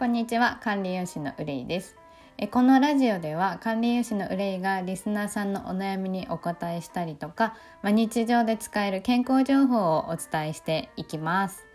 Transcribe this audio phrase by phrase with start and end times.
[0.00, 1.94] こんにちは管理栄養士のうれいです。
[2.38, 11.66] えこのラジオでは管理栄養士のうれいがリスナーさんのお悩みにお答えしたりとか、ま、日常で使える健康情報をお伝えしていきます。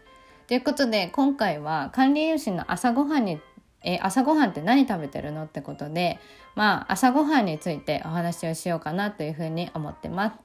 [0.47, 3.39] ということで今回は管理栄養士の朝ごはんに
[3.83, 6.17] え朝ごはんって何食べてるのってことで
[6.55, 10.35] まあ朝ごはんについてお話をしようかなというふうに思ってます。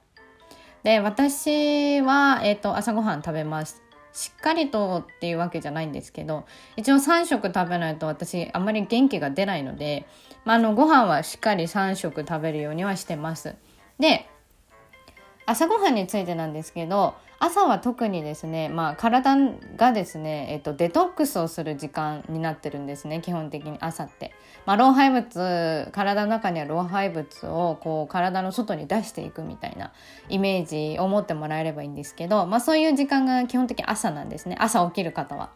[0.83, 3.80] で私は、えーと、朝ごはん食べます。
[4.13, 10.05] しっかりとっていうわけじゃないんですけど一応3食食べないと私あんまり元気が出ないので、
[10.45, 13.55] まあ、あのご飯はしっかり3食食べるようにはしてます。
[13.99, 14.27] で
[15.51, 19.35] 朝ごはんについてなんですけど朝は特にですね、まあ、体
[19.75, 24.31] がですね、えっと、デトックスをする時間になってるんですね基本的に朝って。
[24.65, 29.91] まあ、老廃物体の中には老廃物をこう体の外に出していくみたいな
[30.29, 35.49] イメージを持ってもらえればいいんですけど、まあ、そういう時間が基本的に朝なんですね朝起きる方は。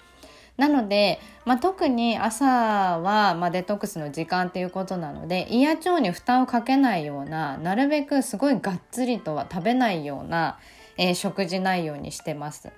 [0.57, 10.57] なので、まあ、特に朝は、まあ、デトックスの時間っていうことなので胃や腸に負担をかけないようななるべくすごいがっつりとは食べないような、
[10.97, 12.71] えー、食事内容にしてます。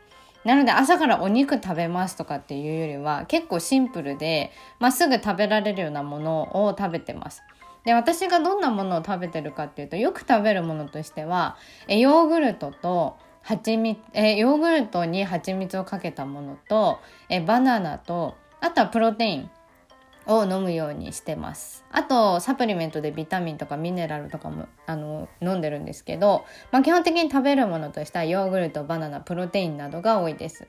[0.44, 7.44] なので朝からお肉食べますとかっていうよりは結構シンプルで、まあ、すぐ食べられるようなものを食べてます。
[7.84, 11.56] で私がどんなものを食べてるかっていうとよく食べるものとしては
[11.88, 13.18] えヨーグルトと
[13.48, 19.50] 蜂蜜えヨーグルトに蜂蜜をかけたものとえバナナとあとはプロテイン
[20.26, 21.86] を飲むようにしてます。
[21.90, 30.68] あとサプリメントでビタミンとかミネラルとかもあの飲んでるんですけど、まあ、基本的に食べるものとしてはヨーグルトバナナプロテインなどが多いです。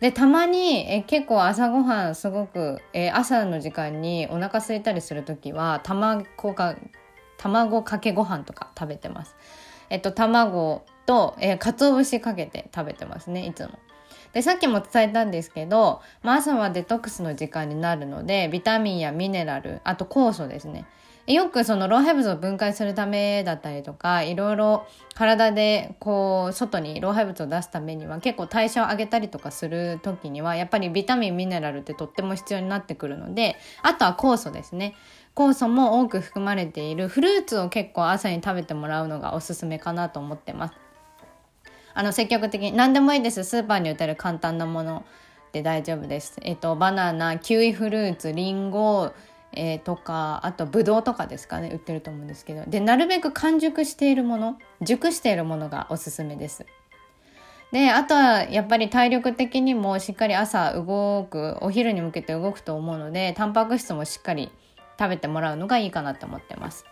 [0.00, 6.74] でたまにえ結構朝ごはんすごくえ朝の時間にお腹空いたりする時は卵か
[7.36, 9.36] 卵かけご飯とか食べてます。
[9.90, 13.78] えっと卵と、えー、鰹節かけて食べてますねいつも。
[14.32, 20.86] でさっきも伝えたんですけど、まあ、朝はデトックスの時間になるのでビタミンやミネラルあと酵素ですね
[21.26, 34.96] よくその老廃物を分解するためだったりとかいろいろ体でこう外に老廃物を出すためには結構代謝を上げたりとかする時にはやっぱりビタミンミネラルってとっても必要になってくるのであとは酵素ですね
[35.34, 40.74] 酵素も多く含まれているフルーツを結構朝に食べてもらうのがおすすめかなと思ってます
[41.94, 45.04] あの積極的に何でもいいですスーパーに売ってる簡単なもの
[45.52, 46.36] で大丈夫です。
[46.42, 49.12] えっとバナナキウイフルーツリンゴ
[49.56, 56.66] えー、とかあとブドウとかですかね売ってると思うんですけどでなるべく完熟しているもの熟しているものがおすすめです。
[57.70, 64.50] であとはやっぱり体力的にもしっかり朝動くお昼に向けて動くと思うのでタンパク質もしっかり
[64.98, 66.84] 食べてもらうのがいいかなと思ってます。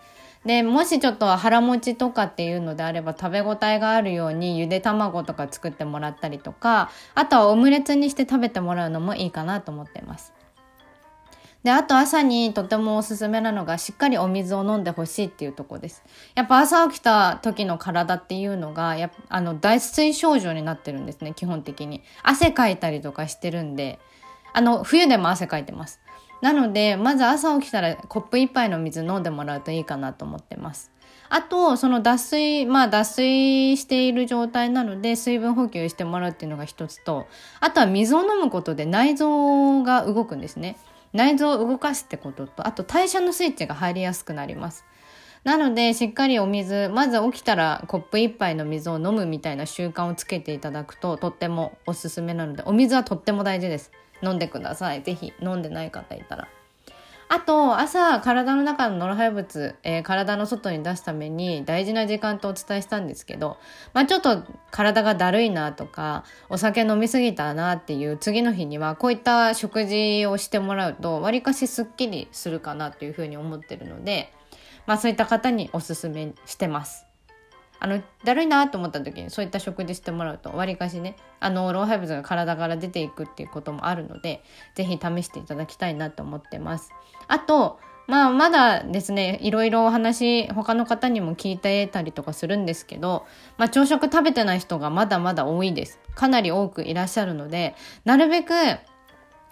[0.45, 10.33] でもしちょっと腹持ちとかっていうのであれば食べ応えがあるようにゆで卵とか作ってもらったりとかあとはオムレツにして食べてもらうのもいいかなと思ってます。
[11.63, 16.03] で、あと朝にとてもおすすめなのがしっかりお水を飲んでほしいっていうとこです。
[16.35, 22.03] やっぱ朝起きた時の体っていうのが、やあの、脱水症状になってるんですね、基本的に。
[22.25, 24.01] 汗かいたりとかしてるんで、
[24.53, 26.01] あの、冬でも汗かいてます。
[26.43, 30.91] なので、まず朝起きたらコップ一杯の水飲んでもらうといいかなと思ってます。
[31.31, 37.27] あと、その脱水、まあ脱水している状態なので水分補給してもらうっていうのが一つと、
[37.61, 40.77] あとは水を飲むことで内臓が動くんですね。
[41.13, 44.85] 内臓を動かすってことと、あと代謝のスイッチが入りやすくなります。
[45.45, 53.93] なので、しっかりお水、まず起きたらコップ一杯の水を飲むみたいな習慣をつけていただくと、とってもおすすめなので、お水はとっても大事です。
[54.23, 55.03] 飲んでください。
[55.03, 56.49] ぜひ飲んでない方いたら。
[57.35, 63.57] あと、朝、体の中のノロ廃物、えー、体の外に出すために大事な時間とお伝えしたんですけど、
[63.95, 74.31] まあちょっと体がだるいなとか、お酒飲みすぎたなっていう次の日には、こういった食事をしてもらうと、わりかしすっきりするかなというふうに思ってるので、
[74.87, 77.07] まあそういった方におすすめしてます。
[77.83, 84.45] あのだるいなと思った時にそういった食事してもらうとわりかしねあの老廃物が体から出ていくっていうこともあるので
[84.77, 86.93] 是非試していただきたいなと思ってます。
[87.27, 93.27] あとまあまだですねいろいろお話他の方にも聞いてたりとかするんですけど、
[93.59, 95.99] まあ、朝食食べてない人がまだまだ多いです。
[96.15, 97.75] かなり多くいらっしゃるので
[98.05, 98.53] なるべく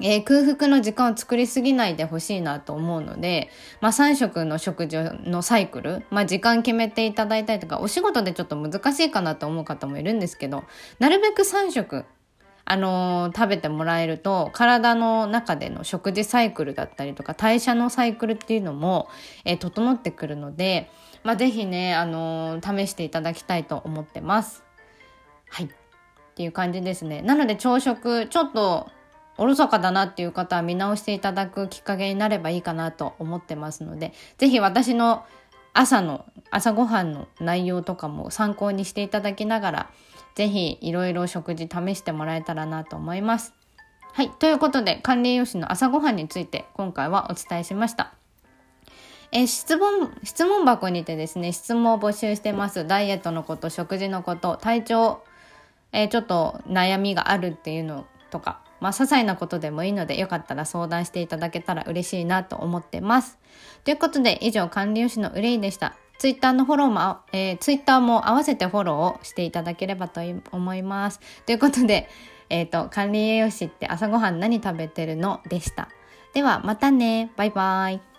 [0.03, 3.51] えー、空腹の時間を作りすぎないでほしいなと思うので、
[3.81, 10.65] まあ3食の食事のサイクル、まあ時間決めていただいたりとか、お仕事でちょっと難しいかなと思う方もいるんですけど、
[10.99, 12.05] なるべく3食、
[12.65, 19.09] あのー、食べてもらえると、体の中での食事サイクルだったりとか、代謝のサイクルっていうのも、
[19.45, 20.91] えー、整ってくるので、
[21.25, 24.63] まあぜひね、あのー、試していただきたいと思ってます。
[25.51, 25.67] はい。
[25.67, 25.69] っ
[26.35, 27.23] ていう感じですね。
[27.23, 28.89] なので朝食、ちょっと
[29.41, 35.25] おろそかだなっていう方は見直していただくきっかけになればいいかなと思ってますので、ぜひ私の
[35.73, 39.91] 朝の、朝ごはんの内容とかも参考にしていただきながら、
[40.35, 43.55] ぜひいろいろ食事試してもらえたらなと思います。
[44.13, 44.29] はい。
[44.29, 48.13] ということで、管理栄養士の朝ごはんについて今回はお伝えしました。
[49.33, 52.87] え質問、質問箱にてですね、質問を募集してます。
[52.87, 55.23] ダイエットのこと、食事のこと、体調、
[55.93, 63.39] え、ちょっと悩みがあるっていうのとか、まあ、些細なことでもいいので、よかったら相談していただけたら嬉しいなと思ってます。
[63.85, 65.95] ということで、以上、管理用紙の憂いでした。
[66.19, 70.21] ツイッターのフォローも、えー、ツイッターも合わせてフォローをしていただければと
[70.53, 71.21] 思います。
[71.47, 72.09] ということで、
[72.51, 75.41] えっ、ー、と、管理栄養士って朝ごはん何食べてるの？
[75.49, 75.89] でした。
[76.35, 77.31] では、またね。
[77.37, 78.10] バイバイ。